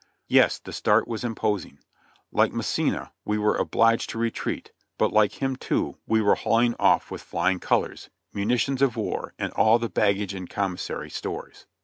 [0.27, 1.77] Yes, the start was imposing!
[2.31, 7.11] Like Massena, we were obliged to retreat, but like him, too, we were hauling off
[7.11, 11.67] with flying colors, munitions of ^^•ar and all the baggage and commissary stores.